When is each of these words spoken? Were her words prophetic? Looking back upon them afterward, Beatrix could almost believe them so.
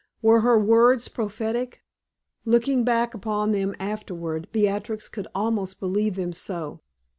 Were 0.23 0.41
her 0.41 0.57
words 0.57 1.09
prophetic? 1.09 1.83
Looking 2.43 2.83
back 2.83 3.13
upon 3.13 3.51
them 3.51 3.75
afterward, 3.79 4.47
Beatrix 4.51 5.07
could 5.07 5.27
almost 5.35 5.79
believe 5.79 6.15
them 6.15 6.33
so. 6.33 6.81